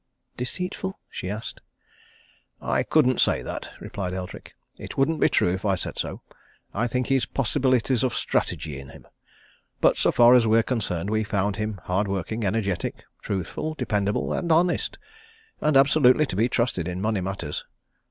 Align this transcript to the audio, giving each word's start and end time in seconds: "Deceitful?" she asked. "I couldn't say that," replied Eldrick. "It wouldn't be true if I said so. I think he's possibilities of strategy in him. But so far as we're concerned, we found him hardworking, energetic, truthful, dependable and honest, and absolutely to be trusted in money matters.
"Deceitful?" 0.35 0.97
she 1.11 1.29
asked. 1.29 1.61
"I 2.59 2.81
couldn't 2.81 3.21
say 3.21 3.43
that," 3.43 3.69
replied 3.79 4.15
Eldrick. 4.15 4.55
"It 4.79 4.97
wouldn't 4.97 5.19
be 5.19 5.29
true 5.29 5.53
if 5.53 5.63
I 5.63 5.75
said 5.75 5.99
so. 5.99 6.23
I 6.73 6.87
think 6.87 7.05
he's 7.05 7.25
possibilities 7.27 8.01
of 8.03 8.15
strategy 8.15 8.79
in 8.79 8.89
him. 8.89 9.05
But 9.79 9.97
so 9.97 10.11
far 10.11 10.33
as 10.33 10.47
we're 10.47 10.63
concerned, 10.63 11.11
we 11.11 11.23
found 11.23 11.57
him 11.57 11.79
hardworking, 11.83 12.43
energetic, 12.43 13.03
truthful, 13.21 13.75
dependable 13.75 14.33
and 14.33 14.51
honest, 14.51 14.97
and 15.59 15.77
absolutely 15.77 16.25
to 16.25 16.35
be 16.35 16.49
trusted 16.49 16.87
in 16.87 16.99
money 16.99 17.21
matters. 17.21 17.63